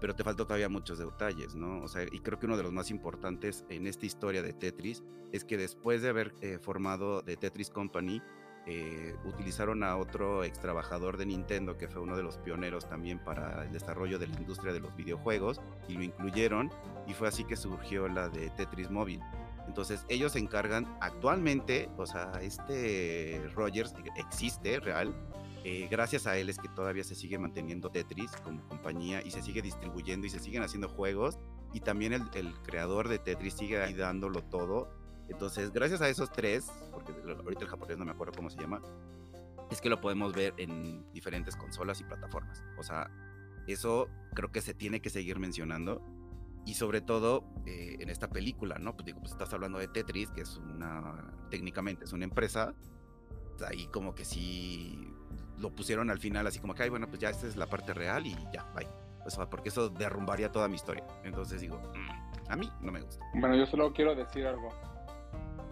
[0.01, 1.83] pero te faltan todavía muchos detalles, ¿no?
[1.83, 5.03] O sea, y creo que uno de los más importantes en esta historia de Tetris
[5.33, 8.23] es que después de haber eh, formado The Tetris Company,
[8.67, 13.19] eh, utilizaron a otro ex trabajador de Nintendo que fue uno de los pioneros también
[13.19, 16.71] para el desarrollo de la industria de los videojuegos y lo incluyeron
[17.07, 19.21] y fue así que surgió la de Tetris Móvil.
[19.67, 25.15] Entonces ellos se encargan actualmente, o sea, este Rogers existe real,
[25.67, 29.41] eh, gracias a él es que todavía se sigue manteniendo Tetris como compañía y se
[29.41, 31.39] sigue distribuyendo y se siguen haciendo juegos.
[31.73, 34.91] Y también el, creador de Tetris sigue ahí dándolo todo.
[35.29, 38.83] Entonces, gracias a esos tres, porque ahorita el japonés no me acuerdo cómo se llama,
[39.71, 42.63] es que lo podemos ver en diferentes consolas y plataformas.
[42.79, 43.11] O sea,
[43.67, 46.03] eso creo que se tiene que seguir mencionando.
[46.67, 48.95] Y sobre todo eh, en esta película, ¿no?
[48.95, 52.75] Pues digo, pues estás hablando de Tetris, que es una, técnicamente es una empresa.
[53.69, 55.13] Ahí como que sí
[55.59, 57.95] lo pusieron al final así como que, ay, bueno, pues ya esta es la parte
[57.95, 58.89] real y ya, bye.
[59.27, 61.05] O sea, porque eso derrumbaría toda mi historia.
[61.23, 63.25] Entonces digo, mm, a mí no me gusta.
[63.35, 64.69] Bueno, yo solo quiero decir algo.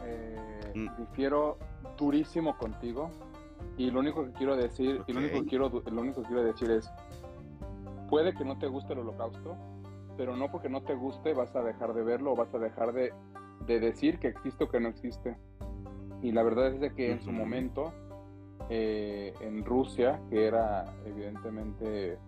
[0.04, 0.88] Eh, mm.
[0.98, 1.58] Difiero
[1.96, 3.10] durísimo contigo
[3.76, 6.44] y lo único que quiero decir, y lo único que quiero, lo único que quiero
[6.44, 6.90] decir es,
[8.08, 9.56] puede que no te guste el holocausto,
[10.16, 12.92] pero no porque no te guste vas a dejar de verlo o vas a dejar
[12.92, 13.12] de,
[13.66, 15.36] de decir que existe o que no existe.
[16.22, 17.92] Y la verdad es de que en su momento
[18.68, 22.18] eh, en Rusia, que era evidentemente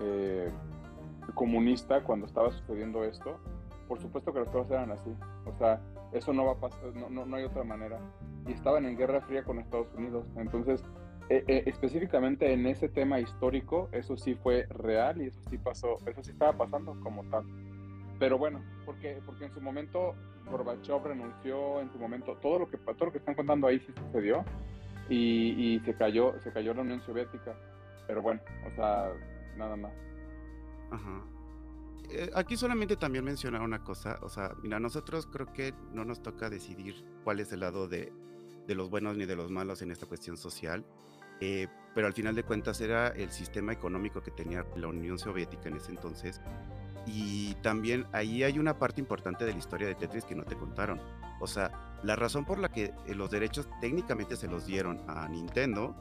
[0.00, 0.50] eh,
[1.34, 3.38] comunista cuando estaba sucediendo esto,
[3.88, 5.10] por supuesto que las cosas eran así.
[5.46, 5.80] O sea,
[6.12, 7.98] eso no va a pasar, no, no, hay otra manera.
[8.46, 10.26] Y estaban en guerra fría con Estados Unidos.
[10.36, 10.82] Entonces,
[11.30, 16.22] eh, específicamente en ese tema histórico, eso sí fue real y eso sí pasó, eso
[16.22, 17.44] sí estaba pasando como tal.
[18.18, 20.14] Pero bueno, porque, porque en su momento
[20.50, 23.92] Gorbachev renunció, en su momento, todo lo que, todo lo que están contando ahí sí
[23.96, 24.44] sucedió
[25.08, 27.56] y, se cayó se cayó la Unión Soviética
[28.06, 29.12] pero bueno o sea
[29.56, 29.92] nada más.
[32.10, 36.22] Eh, aquí solamente también mencionar una cosa o sea mira nosotros creo que no nos
[36.22, 38.12] toca decidir cuál es el lado de,
[38.66, 40.84] de los buenos ni de los malos en esta cuestión social
[41.40, 45.68] eh, pero al final de cuentas era el sistema económico que tenía la Unión Soviética
[45.68, 46.40] en ese entonces.
[47.06, 50.56] Y también ahí hay una parte importante de la historia de Tetris que no te
[50.56, 51.00] contaron.
[51.40, 55.28] O sea, la razón por la que eh, los derechos técnicamente se los dieron a
[55.28, 55.96] Nintendo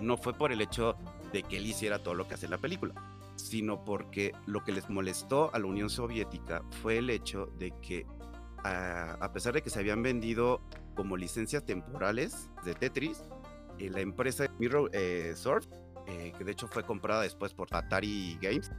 [0.00, 0.96] no fue por el hecho
[1.32, 2.94] de que él hiciera todo lo que hace la película,
[3.36, 8.06] sino porque lo que les molestó a la Unión Soviética fue el hecho de que
[8.64, 10.60] a pesar de que se habían vendido
[10.94, 13.24] como licencias temporales de Tetris,
[13.78, 15.66] la empresa Mirror eh, Surf,
[16.06, 18.70] que de hecho fue comprada después por Atari Games,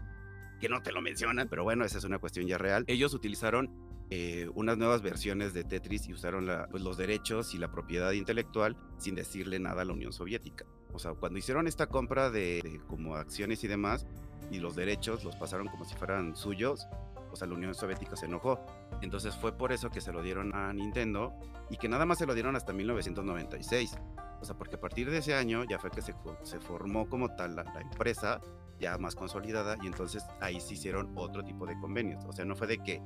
[0.59, 2.85] que no te lo mencionan, pero bueno, esa es una cuestión ya real.
[2.87, 3.69] Ellos utilizaron
[4.09, 8.77] eh, unas nuevas versiones de Tetris y usaron pues, los derechos y la propiedad intelectual
[8.97, 10.65] sin decirle nada a la Unión Soviética.
[10.93, 14.05] O sea, cuando hicieron esta compra de, como acciones y demás,
[14.51, 16.87] y los derechos los pasaron como si fueran suyos,
[17.31, 18.63] o sea, la Unión Soviética se enojó.
[19.01, 21.33] Entonces fue por eso que se lo dieron a Nintendo
[21.71, 23.97] y que nada más se lo dieron hasta 1996.
[24.43, 27.33] O sea, porque a partir de ese año ya fue que se, se formó como
[27.33, 28.41] tal la, la, empresa
[28.77, 32.25] ya más consolidada y entonces ahí se hicieron otro tipo de convenios.
[32.25, 33.01] O sea, no fue de que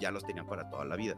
[0.00, 1.16] ya los tenían para toda la vida.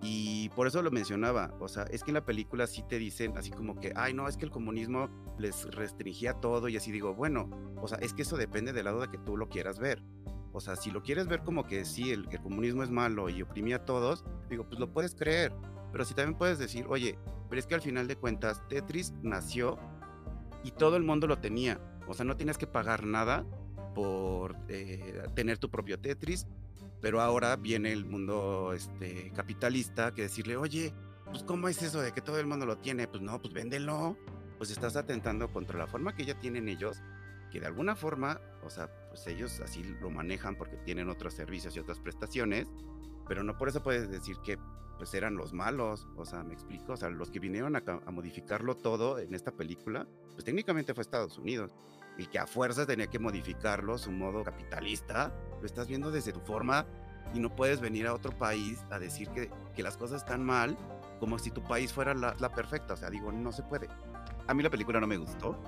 [0.00, 3.36] Y por eso lo mencionaba, o sea, es que en la película sí te dicen
[3.36, 7.14] así como que, ay, no, es que el comunismo les restringía todo y así digo,
[7.14, 7.50] bueno,
[7.82, 10.04] o sea, es que eso depende del lado de que tú lo quieras ver.
[10.52, 13.42] O sea, si lo quieres ver como que sí, el, el comunismo es malo y
[13.42, 15.52] oprimía a todos, digo, pues lo puedes creer.
[15.92, 19.78] Pero si también puedes decir, oye, pero es que al final de cuentas Tetris nació
[20.62, 21.80] y todo el mundo lo tenía.
[22.06, 23.44] O sea, no tienes que pagar nada
[23.94, 26.46] por eh, tener tu propio Tetris
[27.00, 30.92] pero ahora viene el mundo este, capitalista que decirle, oye,
[31.26, 33.06] pues ¿cómo es eso de que todo el mundo lo tiene?
[33.06, 34.16] Pues no, pues véndelo.
[34.56, 37.00] Pues estás atentando contra la forma que ya tienen ellos,
[37.52, 41.76] que de alguna forma, o sea, pues ellos así lo manejan porque tienen otros servicios
[41.76, 42.66] y otras prestaciones,
[43.28, 44.58] pero no por eso puedes decir que
[44.98, 48.10] pues eran los malos, o sea, me explico, o sea, los que vinieron a, a
[48.10, 51.74] modificarlo todo en esta película, pues técnicamente fue Estados Unidos
[52.18, 56.40] y que a fuerzas tenía que modificarlo, su modo capitalista, lo estás viendo desde tu
[56.40, 56.84] forma
[57.32, 60.76] y no puedes venir a otro país a decir que, que las cosas están mal
[61.20, 62.94] como si tu país fuera la, la, perfecta.
[62.94, 63.88] O sea, digo, no se puede.
[64.46, 65.60] A mí la película no me gustó.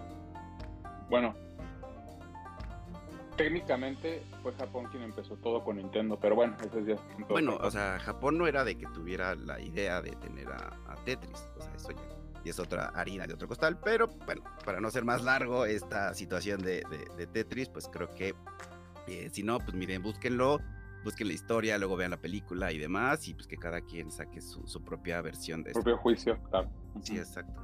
[1.08, 1.34] Bueno,
[3.42, 6.96] técnicamente fue Japón quien empezó todo con Nintendo, pero bueno, eso ya
[7.28, 10.96] Bueno, o sea, Japón no era de que tuviera la idea de tener a, a
[11.04, 11.48] Tetris.
[11.56, 13.78] O sea, eso ya y es otra harina de otro costal.
[13.82, 16.82] Pero bueno, para no ser más largo esta situación de,
[17.16, 18.34] de, Tetris, pues creo que
[19.06, 20.58] eh, si no, pues miren, búsquenlo,
[21.04, 24.40] busquen la historia, luego vean la película y demás, y pues que cada quien saque
[24.40, 26.70] su, su propia versión de Propio juicio, claro.
[27.02, 27.60] Sí, exacto.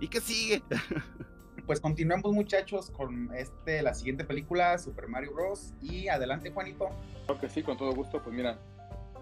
[0.00, 0.62] ¿Y qué sigue?
[1.66, 5.74] pues continuamos muchachos con este, la siguiente película, Super Mario Bros.
[5.80, 6.90] Y adelante Juanito.
[7.26, 8.22] Creo que sí, con todo gusto.
[8.22, 8.58] Pues mira,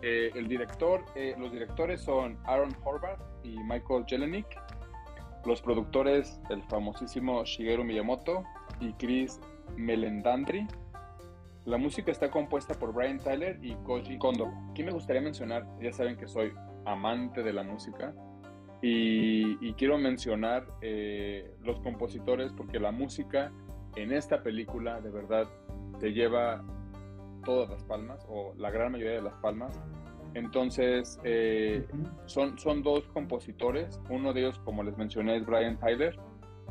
[0.03, 4.46] eh, el director, eh, los directores son Aaron Horvath y Michael Jelenic.
[5.44, 8.44] Los productores, el famosísimo Shigeru Miyamoto
[8.81, 9.40] y Chris
[9.76, 10.66] Melendandri.
[11.66, 14.50] La música está compuesta por Brian Tyler y Koji Kondo.
[14.70, 16.53] Aquí me gustaría mencionar, ya saben que soy
[16.87, 18.14] amante de la música,
[18.82, 23.52] y, quiero mencionar eh, los compositores porque la música
[23.96, 25.48] en esta película de verdad
[25.98, 26.64] te lleva
[27.44, 29.80] todas las palmas o la gran mayoría de las palmas.
[30.34, 31.86] Entonces, eh,
[32.26, 34.00] son, son dos compositores.
[34.08, 36.16] Uno de ellos, como les mencioné, es Brian Tyler.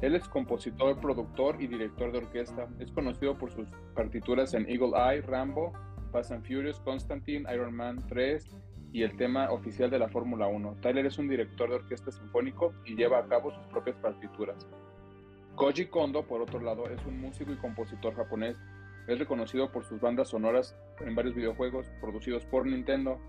[0.02, 2.70] Él es compositor, productor y director de orquesta.
[2.80, 5.74] Es conocido por sus partituras en Eagle Eye, Rambo,
[6.12, 8.48] Fast and Furious, Constantine, Iron Man 3
[8.92, 10.78] y el tema oficial de la Fórmula 1.
[10.82, 14.68] Tyler es un director de orquesta sinfónico y lleva a cabo sus propias partituras.
[15.56, 18.58] Koji Kondo, por otro lado, es un músico y compositor japonés.
[19.08, 23.20] Es reconocido por sus bandas sonoras en varios videojuegos producidos por Nintendo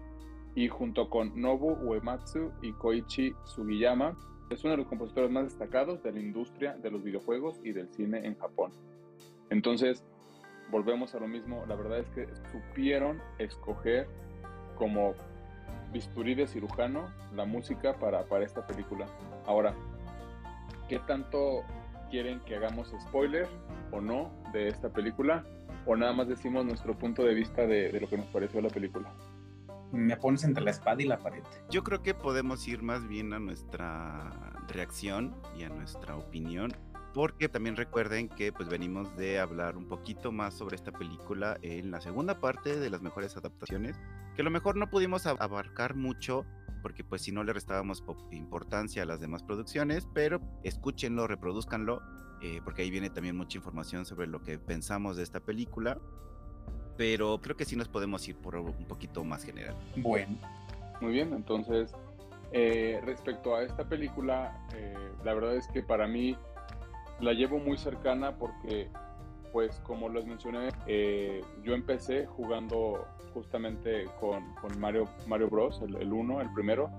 [0.54, 4.16] y junto con Nobu Uematsu y Koichi Sugiyama,
[4.50, 7.88] es uno de los compositores más destacados de la industria de los videojuegos y del
[7.88, 8.72] cine en Japón.
[9.48, 10.04] Entonces,
[10.70, 14.08] volvemos a lo mismo, la verdad es que supieron escoger
[14.76, 15.14] como
[15.92, 19.06] bisturí de cirujano la música para, para esta película.
[19.46, 19.74] Ahora,
[20.88, 21.62] ¿qué tanto
[22.10, 23.48] quieren que hagamos spoiler
[23.90, 25.44] o no de esta película?
[25.86, 28.68] ¿O nada más decimos nuestro punto de vista de, de lo que nos pareció la
[28.68, 29.12] película?
[29.92, 31.42] Me pones entre la espada y la pared.
[31.68, 34.30] Yo creo que podemos ir más bien a nuestra
[34.68, 36.72] reacción y a nuestra opinión
[37.12, 41.90] porque también recuerden que pues venimos de hablar un poquito más sobre esta película en
[41.90, 43.98] la segunda parte de las mejores adaptaciones,
[44.40, 46.46] que a lo mejor no pudimos abarcar mucho
[46.80, 52.00] porque pues si no le restábamos importancia a las demás producciones, pero escúchenlo, reproduzcanlo,
[52.40, 55.98] eh, porque ahí viene también mucha información sobre lo que pensamos de esta película,
[56.96, 59.76] pero creo que sí nos podemos ir por un poquito más general.
[59.96, 60.38] Bueno.
[61.02, 61.94] Muy bien, entonces
[62.52, 66.34] eh, respecto a esta película, eh, la verdad es que para mí
[67.20, 68.88] la llevo muy cercana porque,
[69.52, 74.44] pues como les mencioné, eh, yo empecé jugando justamente con,
[74.78, 76.90] Mario, Mario Bros, el 1, el, primero,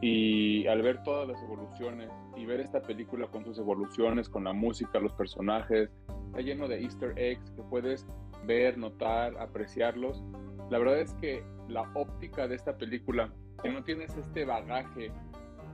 [0.00, 4.52] y al ver todas las evoluciones y ver esta película con sus evoluciones, con la
[4.52, 5.90] música, los personajes,
[6.26, 8.06] está lleno de easter eggs que puedes
[8.46, 10.22] ver, notar, apreciarlos.
[10.70, 15.12] La verdad es que la óptica de esta película, que no tienes este bagaje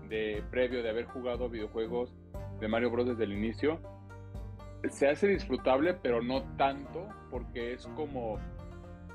[0.08, 2.14] de previo de haber jugado videojuegos
[2.60, 3.06] de Mario Bros.
[3.06, 3.80] desde el inicio,
[4.90, 8.38] se hace disfrutable, pero no tanto, porque es como,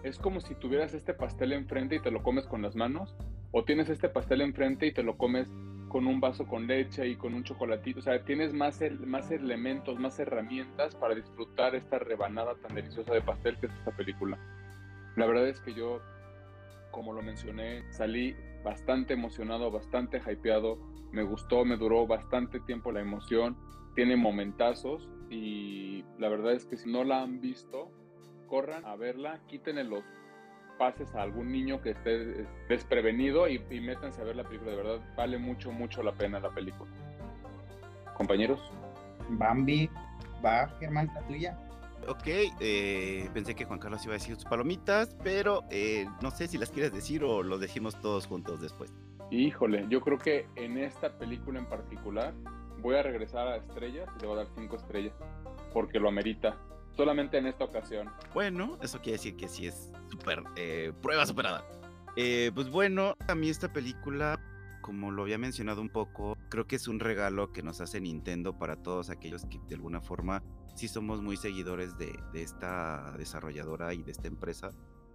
[0.04, 3.16] es como si tuvieras este pastel enfrente y te lo comes con las manos,
[3.52, 5.52] o tienes este pastel enfrente y te lo comes
[5.90, 10.00] con un vaso con leche y con un chocolatito, o sea, tienes más, más elementos,
[10.00, 14.40] más herramientas para disfrutar esta rebanada tan deliciosa de pastel que es esta película.
[15.18, 16.00] La verdad es que yo,
[16.92, 20.78] como lo mencioné, salí bastante emocionado, bastante hypeado,
[21.12, 23.58] me gustó, me duró bastante tiempo la emoción,
[23.94, 27.90] tiene momentazos y la verdad es que si no la han visto,
[28.48, 30.04] corran a verla, quítenle los
[30.78, 35.14] pases a algún niño que esté desprevenido y, métanse a ver la película, de verdad
[35.16, 36.92] vale mucho, mucho la pena la película.
[38.16, 38.60] Compañeros.
[39.30, 39.90] Bambi,
[40.44, 41.58] va Germán, la tuya.
[42.08, 42.28] Ok,
[42.60, 46.58] eh, pensé que Juan Carlos iba a decir sus palomitas, pero eh, no sé si
[46.58, 48.94] las quieres decir o lo decimos todos juntos después.
[49.30, 52.34] Híjole, yo creo que en esta película en particular
[52.82, 55.14] voy a regresar a estrellas y le voy a dar cinco estrellas
[55.74, 56.58] porque lo amerita.
[56.96, 58.10] Solamente en esta ocasión.
[58.34, 61.66] Bueno, eso quiere decir que sí es súper eh, prueba superada.
[62.18, 64.38] Eh, pues bueno, a mí esta película,
[64.82, 68.58] como lo había mencionado un poco, creo que es un regalo que nos hace Nintendo
[68.58, 70.44] para todos aquellos que de alguna forma
[70.76, 74.72] sí somos muy seguidores de, de esta desarrolladora y de esta empresa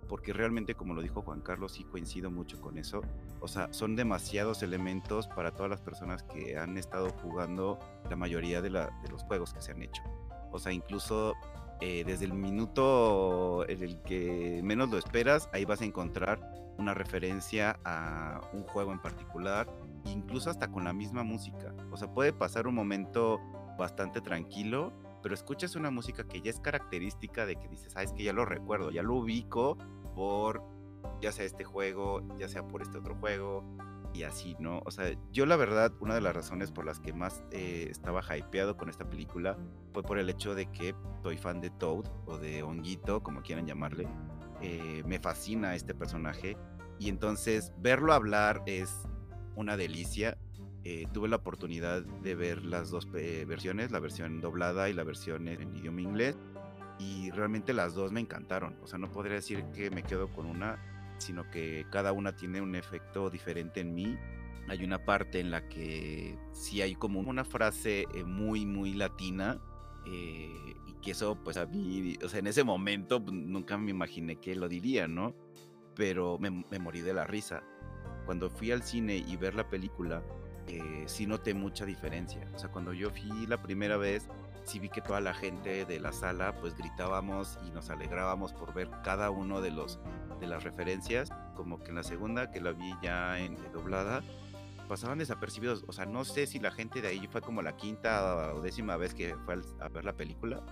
[0.09, 3.03] porque realmente, como lo dijo Juan Carlos, sí coincido mucho con eso.
[3.41, 8.63] O sea, son demasiados elementos para todas las personas que han estado jugando la mayoría
[8.63, 10.03] de, los juegos que se han hecho.
[10.53, 11.35] O sea, incluso
[11.81, 16.41] eh, desde el minuto en el que menos lo esperas, ahí vas a encontrar
[16.79, 19.67] una referencia a un juego en particular,
[20.05, 21.75] incluso hasta con la misma música.
[21.91, 23.41] O sea, puede pasar un momento
[23.79, 24.93] bastante tranquilo
[25.27, 28.33] pero escuchas una música que ya es característica de que dices, ah, es que ya
[28.33, 29.77] lo recuerdo, ya lo ubico
[30.15, 30.63] por
[31.21, 33.65] ya sea este juego, ya sea por este otro juego,
[34.15, 34.83] y así, ¿no?
[34.85, 38.23] O sea, yo la verdad, una de las razones por las que más eh, estaba
[38.37, 39.59] hypeado con esta película
[39.93, 43.67] fue por el hecho de que soy fan de Toad o de Honguito, como quieran
[43.67, 44.07] llamarle.
[44.63, 46.57] Eh, me fascina este personaje
[47.01, 48.95] y entonces verlo hablar es
[49.57, 50.39] una delicia
[50.89, 55.03] eh, tuve la oportunidad de ver las dos eh, versiones, la versión doblada y la
[55.03, 56.39] versión en idioma inglés,
[57.01, 58.77] y realmente las dos me encantaron.
[58.85, 60.79] O sea, no podría decir que me quedo con una,
[61.19, 64.17] sino que cada una tiene un efecto diferente en mí.
[64.69, 69.61] Hay una parte en la que sí hay como una frase eh, muy, muy latina,
[70.07, 74.37] y que eso, pues a mí, o sea, en ese momento pues, nunca me imaginé
[74.37, 75.35] que lo diría, ¿no?
[75.97, 77.65] Pero me, me morí de la risa.
[78.25, 80.23] Cuando fui al cine y ver la película,
[80.69, 82.47] eh, sí noté mucha diferencia.
[82.55, 84.29] O sea, cuando yo fui la primera vez,
[84.65, 88.75] sí vi que toda la gente de la sala pues gritábamos y nos alegrábamos por
[88.75, 90.01] ver cada uno de los
[90.41, 94.23] de las referencias, como que en la segunda que la vi ya en doblada
[94.89, 98.55] pasaban desapercibidos, o sea, no sé si la gente de ahí fue como la quinta
[98.55, 100.63] o décima vez que fue a ver la película,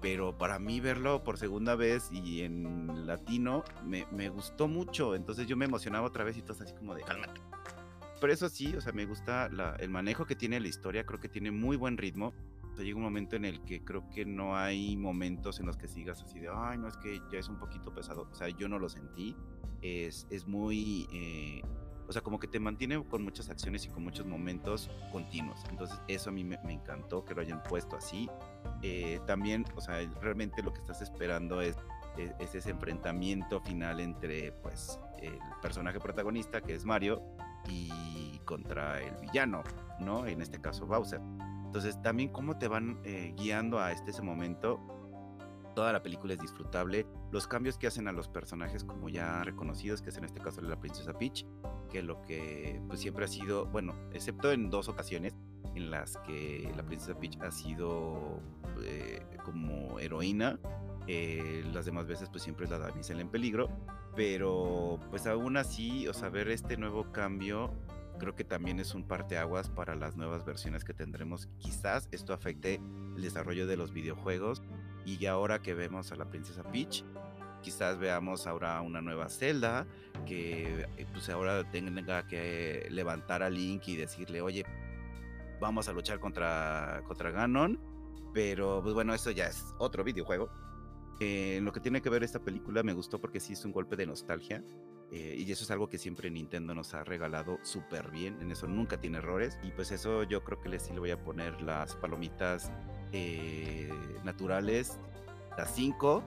[0.00, 5.46] pero para mí verlo por segunda vez y en latino me, me gustó mucho, entonces
[5.46, 7.40] yo me emocionaba otra vez y todo así como de cálmate
[8.20, 11.28] pero eso sí, o sea, me gusta el manejo que tiene la historia, creo que
[11.28, 12.32] tiene muy buen ritmo.
[12.72, 15.76] O sea, llega un momento en el que creo que no hay momentos en los
[15.76, 18.28] que sigas así de, ay, no, es que ya es un poquito pesado.
[18.30, 19.34] O sea, yo no lo sentí.
[19.80, 21.62] Es, es muy, eh,
[22.08, 25.60] o sea, como que te mantiene con muchas acciones y con muchos momentos continuos.
[25.70, 28.28] Entonces, eso a mí me, encantó que lo hayan puesto así.
[28.82, 31.76] Eh, también, o sea, realmente lo que estás esperando es,
[32.18, 37.22] es, es ese enfrentamiento final entre, pues, el personaje protagonista, que es Mario,
[37.68, 39.62] y contra el villano,
[40.00, 40.26] ¿no?
[40.26, 41.20] En este caso Bowser.
[41.64, 44.80] Entonces también cómo te van eh, guiando a este ese momento.
[45.74, 47.06] Toda la película es disfrutable.
[47.30, 50.62] Los cambios que hacen a los personajes como ya reconocidos, que es en este caso
[50.62, 51.44] la princesa Peach,
[51.90, 55.36] que lo que pues siempre ha sido, bueno, excepto en dos ocasiones
[55.74, 58.40] en las que la princesa Peach ha sido
[58.82, 60.58] eh, como heroína,
[61.06, 63.68] eh, las demás veces pues siempre es la damisela en peligro,
[64.14, 67.72] pero pues aún así, o sea, ver este nuevo cambio
[68.18, 71.48] creo que también es un parteaguas para las nuevas versiones que tendremos.
[71.58, 72.80] Quizás esto afecte
[73.14, 74.62] el desarrollo de los videojuegos
[75.04, 77.04] y ahora que vemos a la princesa Peach,
[77.62, 79.86] quizás veamos ahora una nueva Zelda
[80.26, 84.64] que eh, pues ahora tenga que levantar a Link y decirle, oye,
[85.60, 87.78] vamos a luchar contra, contra Ganon,
[88.32, 90.50] pero pues bueno, eso ya es otro videojuego
[91.18, 93.96] en lo que tiene que ver esta película me gustó porque sí es un golpe
[93.96, 94.62] de nostalgia.
[95.12, 98.40] Eh, y eso es algo que siempre Nintendo nos ha regalado súper bien.
[98.40, 99.58] En eso nunca tiene errores.
[99.62, 102.70] Y pues eso yo creo que le sí le voy a poner las palomitas
[103.12, 103.90] eh,
[104.24, 104.98] naturales,
[105.56, 106.22] las 5,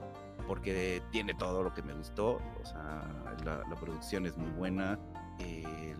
[0.46, 2.40] porque tiene todo lo que me gustó.
[2.60, 4.98] O sea, la, producción es muy buena.
[5.40, 5.96] Eh,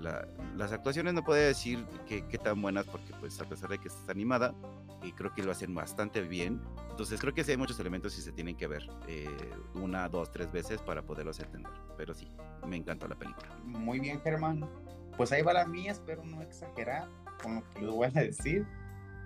[0.56, 3.96] las actuaciones no puedo decir que, tan buenas porque pues a pesar de que es
[4.08, 4.54] animada,
[5.02, 6.60] y creo que lo hacen bastante bien.
[6.90, 9.28] Entonces creo que sí hay muchos elementos y se tienen que ver eh,
[9.74, 11.72] una, dos, tres veces para poderlos entender.
[11.96, 12.30] Pero sí,
[12.66, 13.48] me encantó la película.
[13.64, 14.68] Muy bien, Germán.
[15.16, 17.08] Pues ahí va la mía, espero no exagerar
[17.42, 18.66] con lo que les voy a decir.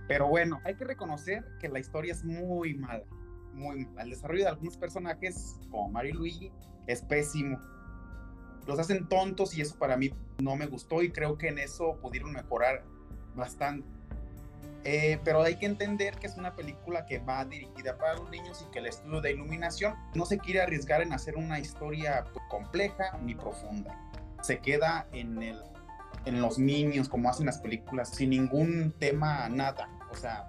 [0.06, 3.04] Pero bueno, hay que reconocer que la historia es muy mala.
[3.52, 4.02] Muy mala.
[4.02, 6.52] El desarrollo de algunos personajes, como Mario y Luigi,
[6.86, 7.58] es pésimo.
[8.66, 11.98] Los hacen tontos y eso para mí no me gustó y creo que en eso
[12.00, 12.82] pudieron mejorar
[13.34, 13.86] bastante
[14.84, 18.64] eh, pero hay que entender que es una película que va dirigida para los niños
[18.66, 22.44] y que el estudio de iluminación no se quiere arriesgar en hacer una historia pues,
[22.50, 23.98] compleja ni profunda.
[24.42, 25.58] Se queda en, el,
[26.26, 29.88] en los niños, como hacen las películas, sin ningún tema, nada.
[30.12, 30.48] O sea,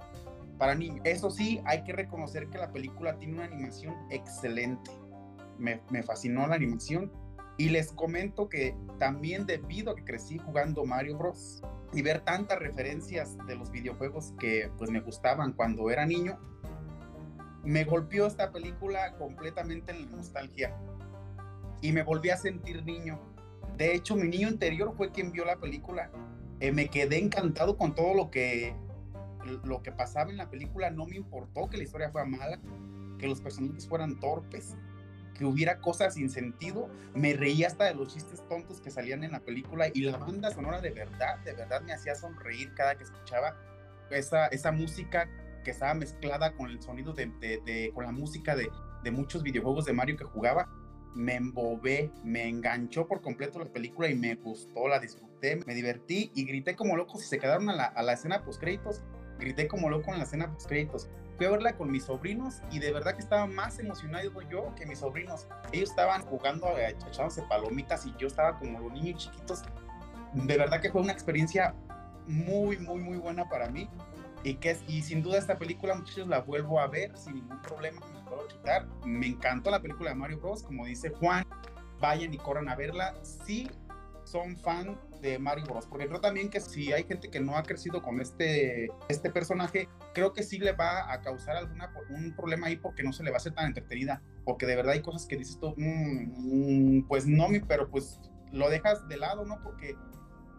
[0.58, 0.99] para niños.
[1.06, 4.91] Eso sí, hay que reconocer que la película tiene una animación excelente.
[5.58, 7.10] Me, me fascinó la animación.
[7.58, 11.62] Y les comento que también debido a que crecí jugando Mario Bros
[11.94, 16.38] y ver tantas referencias de los videojuegos que pues me gustaban cuando era niño,
[17.63, 20.76] me golpeó esta película completamente en la nostalgia
[21.82, 23.20] y me volví a sentir niño.
[23.78, 26.12] De hecho, mi niño interior fue quien vio la película.
[26.60, 28.76] Eh, me quedé encantado con todo lo que,
[29.63, 30.89] lo que pasaba en la película.
[30.89, 32.60] No me importó que la historia fuera mala,
[33.18, 34.76] que los personajes fueran torpes
[35.36, 36.89] que hubiera cosas sin sentido.
[37.13, 40.52] Me reía hasta de los chistes tontos que salían en la película y la banda
[40.52, 43.56] sonora de verdad, de verdad me hacía sonreír cada que escuchaba
[44.10, 45.30] esa, esa música
[45.63, 48.70] que estaba mezclada con el sonido de, de, con la música de,
[49.03, 50.70] de muchos videojuegos de Mario que jugaba.
[51.14, 56.32] Me embobé, me enganchó por completo la película y me gustó, la disfruté, me divertí
[56.36, 59.01] y grité como loco si se quedaron a la, a la escena post créditos.
[59.39, 62.79] Grité como loco en la escena post créditos fui a verla con mis sobrinos y
[62.79, 65.47] de verdad que estaba más emocionado yo que mis sobrinos.
[65.71, 69.63] Ellos estaban jugando, eh, echándose palomitas y yo estaba como los niños chiquitos.
[70.33, 71.75] De verdad que fue una experiencia
[72.27, 73.89] muy, muy, muy buena para mí.
[74.43, 77.99] Y, que, y sin duda esta película, muchachos, la vuelvo a ver sin ningún problema,
[78.13, 78.86] me puedo quitar.
[79.03, 80.63] Me encantó la película de Mario Bros.
[80.63, 81.45] Como dice Juan,
[81.99, 83.15] vayan y corran a verla.
[83.23, 83.69] Si
[84.23, 85.86] son fan de Mario Bros.
[85.88, 89.89] Porque creo también que si hay gente que no ha crecido con este, este personaje,
[90.13, 93.32] creo que sí le va a causar alguna, un problema ahí porque no se le
[93.32, 94.22] va a hacer tan entretenida.
[94.43, 98.20] Porque de verdad hay cosas que dices tú, mm, mm, pues no, pero pues
[98.51, 99.61] lo dejas de lado, ¿no?
[99.63, 99.95] Porque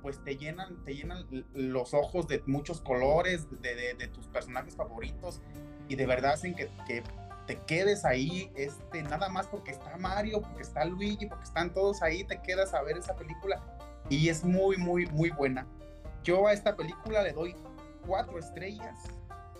[0.03, 5.43] pues te llenan, te llenan los ojos de muchos colores, de, de, tus personajes favoritos
[5.89, 7.03] y de verdad hacen que, que,
[7.47, 12.03] te quedes ahí, este, nada más porque está Mario, porque está Luigi, porque están todos
[12.03, 13.63] ahí, te quedas a ver esa película
[14.09, 15.67] y es muy, muy, muy buena.
[16.23, 17.55] Yo a esta película le doy
[18.07, 19.05] cuatro estrellas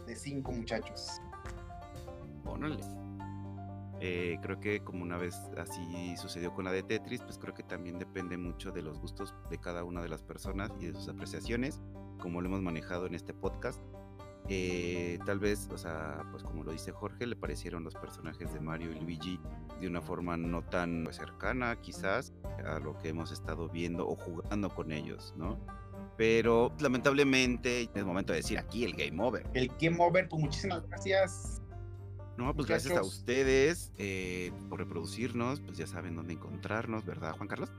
[0.07, 1.21] de cinco muchachos.
[2.45, 2.81] Pónale.
[4.01, 7.63] Eh, creo que como una vez así sucedió con la de Tetris, pues creo que
[7.63, 11.09] también depende mucho de los gustos de cada una de las personas y de sus
[11.09, 11.81] apreciaciones,
[12.21, 13.81] como lo hemos manejado en este podcast.
[14.49, 18.61] Eh, tal vez, o sea, pues como lo dice Jorge, le parecieron los personajes de
[18.61, 19.41] Mario y Luigi
[19.81, 22.33] de una forma no tan cercana quizás
[22.65, 25.59] a lo que hemos estado viendo o jugando con ellos, ¿no?
[26.17, 29.47] Pero lamentablemente es momento de decir aquí el Game Over.
[29.53, 31.61] El Game Over, pues muchísimas gracias.
[32.37, 37.49] No, pues gracias a ustedes eh, por reproducirnos, pues ya saben dónde encontrarnos, ¿verdad, Juan
[37.49, 37.73] Carlos?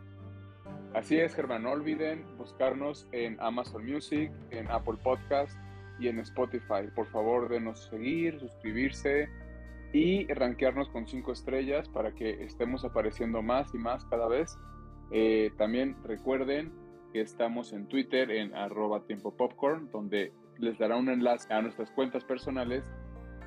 [0.93, 5.55] Así es, Germán, no olviden buscarnos en Amazon Music, en Apple Podcast
[6.00, 6.88] y en Spotify.
[6.95, 9.30] Por favor, denos seguir, suscribirse
[9.93, 14.58] y rankearnos con cinco estrellas para que estemos apareciendo más y más cada vez.
[15.12, 16.72] Eh, también recuerden
[17.14, 21.89] que estamos en Twitter en arroba tiempo popcorn, donde les dará un enlace a nuestras
[21.91, 22.84] cuentas personales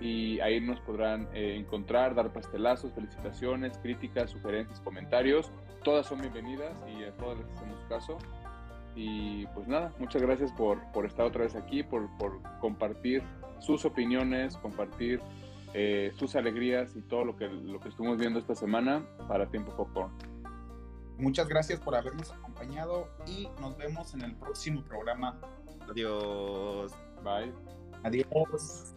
[0.00, 5.52] y ahí nos podrán eh, encontrar, dar pastelazos, felicitaciones, críticas, sugerencias, comentarios.
[5.84, 8.18] Todas son bienvenidas y a todas les hacemos caso.
[8.94, 13.22] Y pues nada, muchas gracias por, por estar otra vez aquí, por, por compartir
[13.60, 15.20] sus opiniones, compartir
[15.72, 19.74] eh, sus alegrías y todo lo que, lo que estuvimos viendo esta semana para Tiempo
[19.76, 20.12] Popcorn.
[21.18, 25.38] Muchas gracias por habernos acompañado y nos vemos en el próximo programa.
[25.88, 26.92] Adiós.
[27.22, 27.52] Bye.
[28.02, 28.94] Adiós.